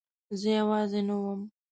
[0.39, 1.41] زه یوازې نه وم.